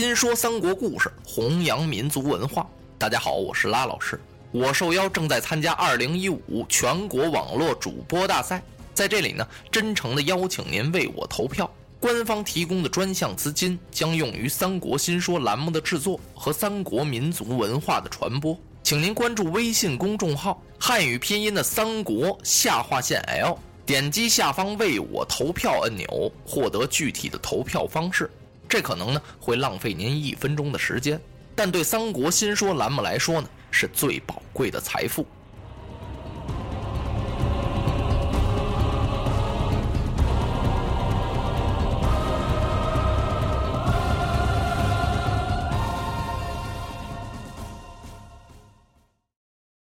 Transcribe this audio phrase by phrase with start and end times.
[0.00, 2.66] 新说三国故事，弘扬民族文化。
[2.96, 4.18] 大家好，我是拉老师。
[4.50, 8.62] 我受邀正在参加2015全国网络主播大赛，
[8.94, 11.70] 在这里呢，真诚的邀请您为我投票。
[12.00, 18.58] 官方提供的专项资金将用于《三国新说》栏目的制作和三国民族文化的传播。
[18.82, 28.30] 请您关注微信公众号“汉语拼音的三国下划线 L”，点击下方为我投票按钮，获得具体的投票方式。
[28.70, 31.20] 这可能呢会浪费您一分钟的时间，
[31.56, 35.26] 但对《三国新说》栏目来说呢是最宝贵的财富。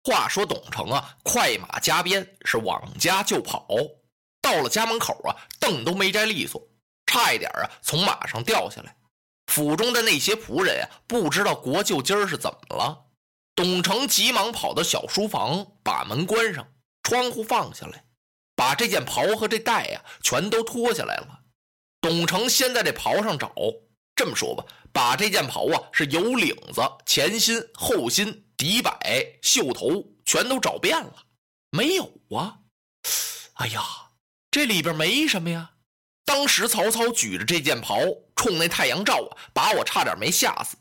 [0.03, 3.65] 话说董承啊，快马加鞭是往家就跑，
[4.41, 6.61] 到了家门口啊，凳都没摘利索。
[7.15, 8.93] 差一点啊，从马上掉下来。
[9.47, 13.05] 府中的那些仆人呀，不知道国舅今儿是怎么了。
[13.55, 16.67] 董承急忙跑到小书房，把门关上，
[17.03, 18.03] 窗户放下来，
[18.53, 21.39] 把这件袍和这带呀，全都脱下来了。
[22.01, 23.53] 董承先在这袍上找，
[24.13, 31.23] 这么说吧，把这件袍啊，是有领子、前心、后心、底摆、袖头，全都找遍了，
[31.69, 32.57] 没有啊。
[33.55, 33.81] 哎呀，
[34.51, 35.71] 这里边没什么呀。
[36.25, 37.99] 当时曹操举着这件袍
[38.35, 40.75] 冲那太阳照啊，把我差点没吓死。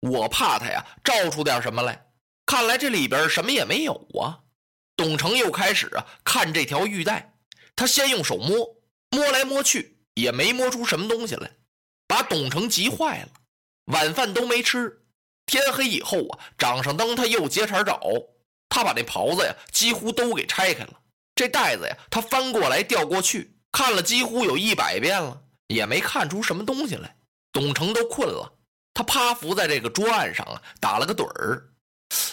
[0.00, 2.06] 我怕他呀照出点什么来。
[2.46, 4.38] 看来这里边什么也没有啊。
[4.96, 7.34] 董承又开始啊看这条玉带，
[7.74, 8.76] 他先用手摸，
[9.10, 11.50] 摸来摸去也没摸出什么东西来，
[12.06, 13.28] 把董承急坏了。
[13.86, 15.02] 晚饭都没吃，
[15.46, 18.00] 天黑以后啊，掌上灯他又接茬找。
[18.68, 21.00] 他把那袍子呀几乎都给拆开了，
[21.34, 23.53] 这袋子呀他翻过来调过去。
[23.74, 27.16] 看了几乎有一百遍了，也没看出什么东西来。
[27.50, 28.52] 董成都困了，
[28.94, 31.74] 他趴伏在这个桌案上啊，打了个盹儿。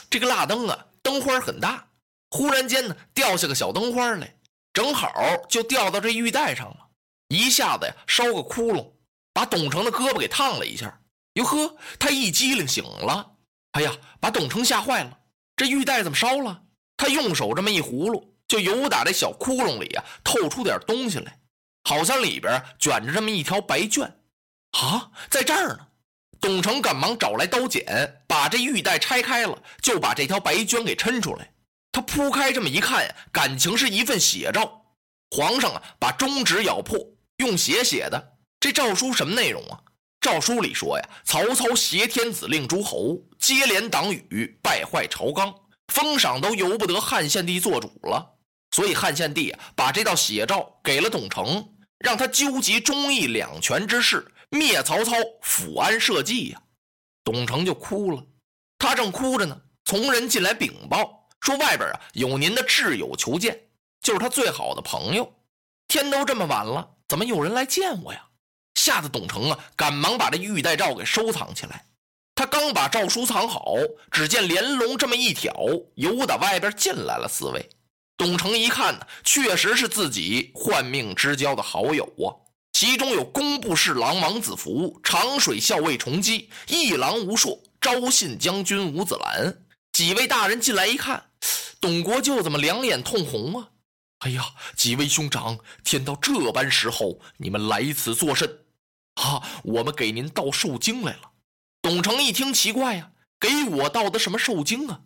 [0.08, 1.88] 这个蜡灯啊，灯花很大，
[2.30, 4.36] 忽然间呢，掉下个小灯花来，
[4.72, 5.12] 正好
[5.50, 6.78] 就掉到这玉带上了，
[7.30, 8.92] 一下子呀，烧个窟窿，
[9.34, 11.02] 把董成的胳膊给烫了一下。
[11.34, 13.32] 哟呵，他一激灵醒了，
[13.72, 15.18] 哎呀，把董成吓坏了。
[15.56, 16.62] 这玉带怎么烧了？
[16.98, 18.31] 他用手这么一葫芦。
[18.52, 21.40] 就由打这小窟窿里啊透出点东西来，
[21.86, 24.04] 好像里边卷着这么一条白绢，
[24.72, 25.88] 啊，在这儿呢。
[26.42, 31.54] 董承赶忙找来刀剪，把这玉带拆开了，就把这条白绢给抻出来。
[31.94, 34.84] 他铺开这么一看呀，感情是一份写照。
[35.30, 37.00] 皇上啊，把中指咬破，
[37.38, 38.34] 用血写的。
[38.60, 39.80] 这诏书什么内容啊？
[40.20, 45.56] 诏书里说呀，曹操挟天子令诸侯，接连党羽，败坏朝纲，
[45.94, 48.40] 封赏都由不得汉献帝做主了。
[48.72, 51.68] 所以汉献帝啊，把这道写照给了董承，
[52.00, 56.62] 让他纠集忠义两全之势，灭曹操，抚安社稷呀。
[57.24, 58.24] 董承就哭了，
[58.80, 63.60] 他正哭着呢，从人进来禀报说外边啊有您的挚友求见，
[64.02, 65.32] 就是他最好的朋友。
[65.88, 68.26] 天都这么晚了，怎么有人来见我呀？
[68.76, 71.86] 吓得董承啊，赶忙把这玉带诏给收藏起来。
[72.34, 73.76] 他刚把诏书藏好，
[74.10, 75.54] 只见连龙这么一挑，
[75.96, 77.70] 由打外边进来了四位。
[78.18, 82.36] 董承一看呢，确实是自己患命之交的好友啊。
[82.74, 91.32] 其中有工部侍郎王子服、长水校尉崇基、一郎吴硕、昭信将军吴子兰几位大人进来一看，
[91.80, 93.70] 董国舅怎么两眼通红啊？
[94.20, 98.66] 哎呀，几位兄长，天到这般时候，你们来此作甚？
[99.16, 101.32] 啊，我们给您道寿经来了。
[101.82, 105.02] 董承一听奇怪呀，给我道的什么寿经啊？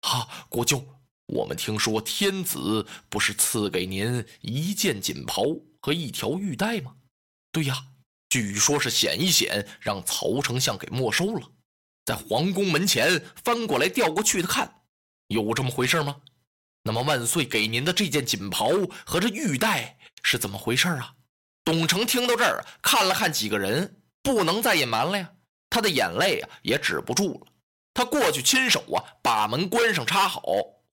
[0.00, 0.84] 啊，国舅。
[1.26, 5.42] 我们听说天子不是赐给您一件锦袍
[5.80, 6.94] 和一条玉带吗？
[7.50, 7.86] 对呀，
[8.28, 11.50] 据说是显一显，让曹丞相给没收了，
[12.04, 14.82] 在皇宫门前翻过来调过去的看，
[15.28, 16.16] 有这么回事吗？
[16.82, 18.70] 那么万岁给您的这件锦袍
[19.06, 21.14] 和这玉带是怎么回事啊？
[21.64, 25.32] 董承听到这儿，看了看几个人，不能再隐瞒了呀，
[25.70, 27.46] 他的眼泪啊也止不住了，
[27.94, 30.42] 他过去亲手啊把门关上插好。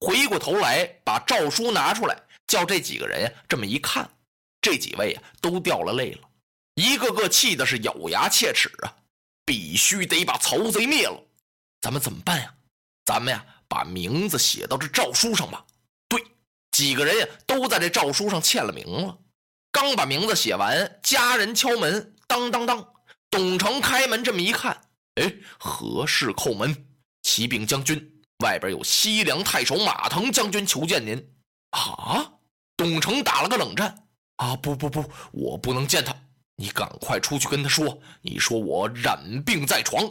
[0.01, 2.17] 回过头来，把诏书拿出来，
[2.47, 4.09] 叫这几个人这么一看，
[4.59, 6.29] 这几位啊都掉了泪了，
[6.75, 8.93] 一个个气的是咬牙切齿啊！
[9.45, 11.23] 必须得把曹贼灭了，
[11.81, 12.53] 咱们怎么办呀？
[13.05, 15.65] 咱们呀把名字写到这诏书上吧。
[16.07, 16.23] 对，
[16.71, 19.17] 几个人呀都在这诏书上签了名了。
[19.71, 22.93] 刚把名字写完，家人敲门，当当当，
[23.29, 24.81] 董承开门这么一看，
[25.15, 26.87] 哎，何事叩门？
[27.21, 28.20] 启禀将军。
[28.41, 31.17] 外边有西凉太守马腾将军求见您。
[31.71, 32.29] 啊！
[32.75, 34.07] 董承打了个冷战。
[34.37, 36.15] 啊，不不不，我不能见他。
[36.57, 40.03] 你赶快出去跟他说，你说我染病在床。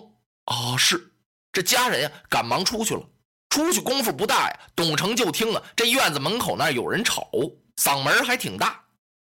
[0.46, 1.12] 啊，是。
[1.52, 3.02] 这家人呀，赶忙出去了。
[3.48, 7.28] 出去功夫不大呀，董成就听了，这院子门口那有人吵，
[7.76, 8.80] 嗓门还挺大。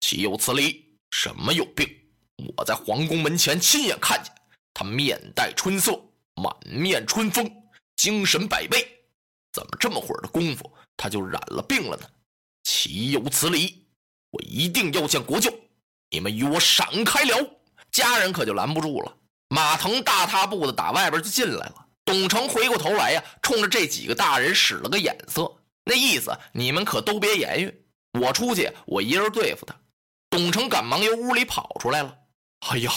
[0.00, 0.96] 岂有此理！
[1.10, 1.86] 什么有病？
[2.56, 4.32] 我在皇宫门前亲眼看见，
[4.72, 6.00] 他面带春色，
[6.34, 7.50] 满面春风，
[7.96, 8.86] 精神百倍。
[9.52, 12.06] 怎么这么会儿的功夫，他就染了病了呢？
[12.64, 13.86] 岂有此理！
[14.30, 15.52] 我一定要见国舅！
[16.10, 17.50] 你们与我闪开了！
[17.90, 19.16] 家人可就拦不住了。
[19.48, 21.86] 马腾大踏步的打外边就进来了。
[22.04, 25.50] 董成回过头来呀，冲着这几个大人使了个眼色，
[25.84, 27.86] 那意思你们可都别言语，
[28.20, 29.74] 我出去，我一人对付他。
[30.28, 32.14] 董成赶忙由屋里跑出来了。
[32.68, 32.92] 哎呀，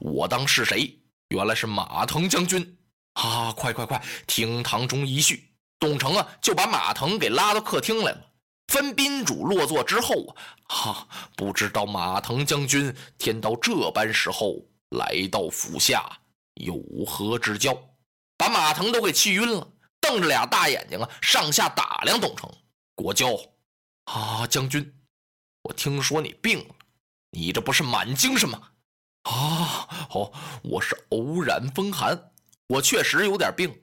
[0.00, 0.98] 我当是谁？
[1.28, 2.78] 原来是马腾将军
[3.14, 3.52] 啊！
[3.52, 5.52] 快快快，厅堂中一叙。
[5.78, 8.26] 董成啊，就把马腾给拉到客厅来了。
[8.68, 10.34] 分宾主落座之后啊，
[10.68, 14.56] 哈，不知道马腾将军天到这般时候
[14.90, 16.08] 来到府下，
[16.54, 17.76] 有何指教？
[18.36, 19.66] 把马腾都给气晕了，
[20.00, 22.48] 瞪着俩大眼睛啊，上下打量董成。
[22.94, 23.40] 国舅
[24.04, 24.94] 啊，将军，
[25.62, 26.74] 我听说你病了，
[27.30, 28.62] 你这不是满精神吗？
[29.22, 30.32] 啊，哦，
[30.62, 32.29] 我是偶然风寒，
[32.70, 33.82] 我确实有点病。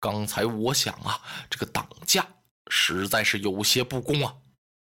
[0.00, 2.26] 刚才我想啊，这个挡驾
[2.70, 4.34] 实在是有些不公啊。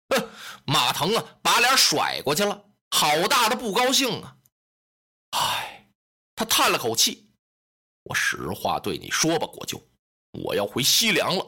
[0.09, 0.29] 哼，
[0.65, 4.37] 马腾啊，把脸甩过去了，好大的不高兴啊！
[5.31, 5.89] 唉，
[6.35, 7.31] 他叹了口气。
[8.03, 9.81] 我实话对你说吧，国舅，
[10.43, 11.43] 我要回西凉了。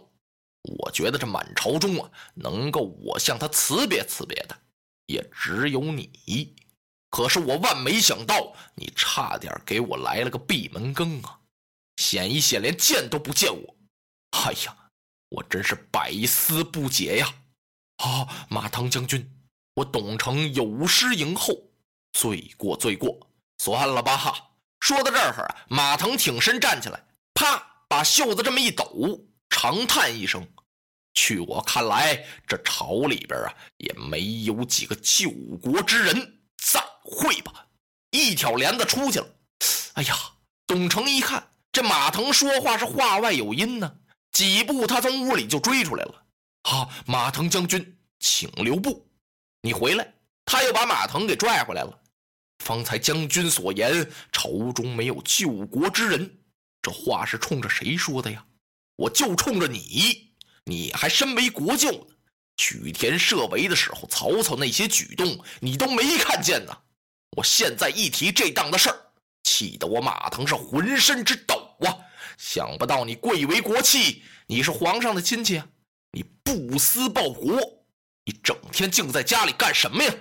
[0.79, 4.57] 我觉得这满朝中啊，能够我向他辞别辞别的，
[5.05, 6.55] 也只有你。
[7.11, 11.39] 可是我万没想到，你差点给我来了个闭门羹啊！
[11.97, 13.75] 显一显连见都不见我，
[14.31, 14.75] 哎呀，
[15.29, 17.33] 我真是百思不解呀！
[17.97, 19.29] 啊，马腾将军，
[19.75, 21.53] 我董承有失迎后，
[22.13, 23.17] 罪过罪过，
[23.57, 24.51] 算了吧哈。
[24.81, 27.03] 说到这儿，马腾挺身站起来，
[27.33, 29.19] 啪，把袖子这么一抖，
[29.49, 30.47] 长叹一声
[31.15, 35.31] ：“据我看来，这朝里边啊，也没有几个救
[35.61, 37.67] 国之人。”再会吧，
[38.11, 39.27] 一挑帘子出去了。
[39.93, 40.15] 哎呀，
[40.67, 43.95] 董成一看这马腾说话是话外有音呢，
[44.31, 46.25] 几步他从屋里就追出来了。
[46.61, 49.05] 啊，马腾将军，请留步，
[49.61, 50.13] 你回来。
[50.45, 52.01] 他又把马腾给拽回来了。
[52.59, 56.37] 方才将军所言，朝中没有救国之人，
[56.81, 58.45] 这话是冲着谁说的呀？
[58.95, 60.31] 我就冲着你，
[60.63, 62.15] 你还身为国舅呢。
[62.55, 66.71] 曲田设围的时候，曹操那些举动你都没看见呢。
[67.35, 68.95] 我现在一提这档子事儿，
[69.43, 71.97] 气得我马腾是浑身直抖啊！
[72.37, 75.67] 想不到你贵为国戚，你是皇上的亲戚啊，
[76.11, 77.59] 你不思报国，
[78.25, 80.13] 你整天净在家里干什么呀？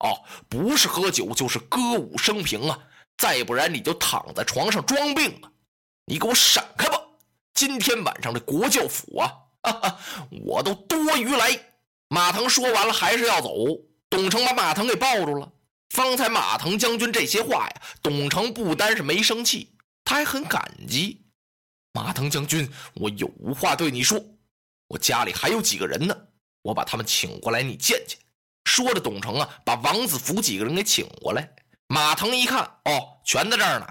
[0.00, 2.78] 哦，不是喝酒就是歌舞升平啊！
[3.16, 5.50] 再不然你就躺在床上装病啊！
[6.04, 7.00] 你给我闪开吧！
[7.52, 9.32] 今天晚上这国教府啊！
[9.62, 10.00] 哈哈，
[10.46, 11.58] 我都多余来。
[12.08, 13.50] 马腾说完了，还是要走。
[14.08, 15.52] 董成把马腾给抱住了。
[15.90, 19.74] 方才马腾将军这些话呀，董成不单是没生气，
[20.08, 21.22] 他还很感激。
[21.92, 24.18] 马腾将军，我有话对你说。
[24.86, 26.16] 我家里还有几个人呢，
[26.62, 28.18] 我把他们请过来，你见见。
[28.64, 31.54] 说着，董成啊，把王子服几个人给请过来。
[31.88, 33.86] 马腾一看，哦，全在这儿呢。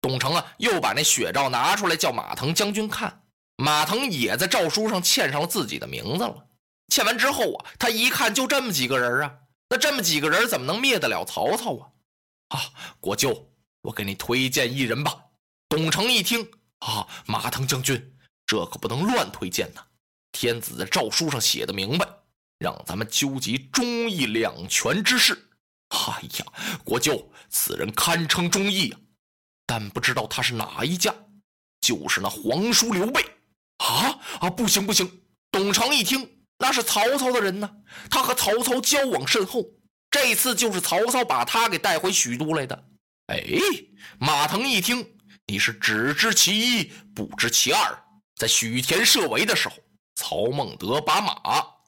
[0.00, 3.24] 董成啊，又把那血诏拿出来，叫马腾将军看。
[3.56, 6.46] 马腾也在诏书上签上了自己的名字了。
[6.88, 9.34] 签完之后啊，他一看就这么几个人啊，
[9.68, 12.56] 那这么几个人怎么能灭得了曹操啊？
[12.56, 12.60] 啊，
[13.00, 13.50] 国舅，
[13.82, 15.26] 我给你推荐一人吧。
[15.68, 16.48] 董承一听
[16.78, 19.84] 啊，马腾将军，这可不能乱推荐呐。
[20.32, 22.08] 天子在诏书上写的明白，
[22.58, 25.50] 让咱们纠集忠义两全之事。
[25.88, 26.46] 哎呀，
[26.84, 29.00] 国舅，此人堪称忠义啊，
[29.66, 31.14] 但不知道他是哪一家，
[31.80, 33.22] 就是那皇叔刘备。
[33.78, 34.50] 啊啊！
[34.50, 35.08] 不行不行！
[35.52, 37.70] 董承一听，那是曹操的人呢，
[38.10, 39.64] 他和曹操交往甚厚，
[40.10, 42.88] 这次就是曹操把他给带回许都来的。
[43.28, 43.44] 哎，
[44.18, 45.17] 马腾一听，
[45.50, 47.98] 你是只知其一，不知其二。
[48.36, 49.76] 在许田设围的时候，
[50.14, 51.34] 曹孟德把马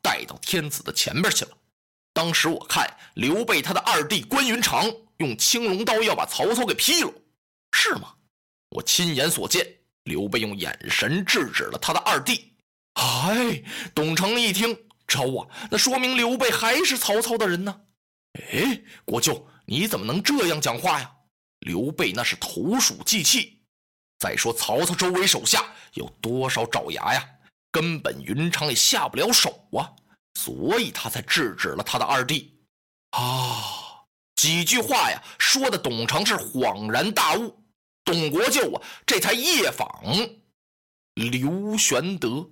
[0.02, 1.50] 带到天子的前边去了。
[2.14, 7.12] 当时我看刘备他的二弟关云长用青龙刀要把曹操给劈了，
[7.72, 8.14] 是吗？
[8.70, 9.66] 我亲眼所见。
[10.04, 12.56] 刘备用眼神制止了他的二弟。
[12.94, 13.62] 哎，
[13.94, 14.76] 董承一听，
[15.06, 17.80] 招啊，那说明刘备还是曹操的人呢。
[18.50, 21.12] 哎，国舅，你怎么能这样讲话呀？
[21.60, 23.60] 刘备那是投鼠忌器。
[24.18, 25.64] 再说曹操周围手下
[25.94, 27.26] 有多少爪牙呀？
[27.70, 29.90] 根本云长也下不了手啊。
[30.34, 32.58] 所以他才制止了他的二弟。
[33.10, 37.56] 啊，几句话呀，说的董承是恍然大悟。
[38.04, 39.88] 董国舅啊，这才夜访
[41.14, 42.48] 刘玄德。